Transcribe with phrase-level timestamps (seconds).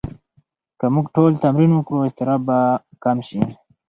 [0.79, 2.59] که موږ ټول تمرین وکړو، اضطراب به
[3.03, 3.41] کم شي.